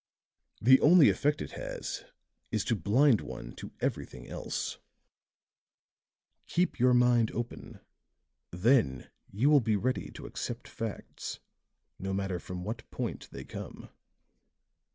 The 0.59 0.79
only 0.81 1.09
effect 1.11 1.43
it 1.43 1.51
has 1.51 2.05
is 2.49 2.65
to 2.65 2.75
blind 2.75 3.21
one 3.21 3.53
to 3.57 3.71
everything 3.81 4.27
else; 4.27 4.79
keep 6.47 6.79
your 6.79 6.95
mind 6.95 7.29
open; 7.33 7.81
then 8.49 9.11
you 9.31 9.51
will 9.51 9.61
be 9.61 9.75
ready 9.75 10.09
to 10.13 10.25
accept 10.25 10.67
facts 10.67 11.39
no 11.99 12.13
matter 12.15 12.39
from 12.39 12.63
what 12.63 12.89
point 12.89 13.29
they 13.29 13.43
come." 13.43 13.89